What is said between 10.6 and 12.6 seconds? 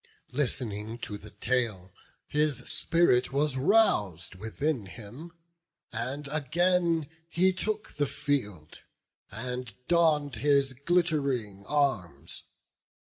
glitt'ring arms.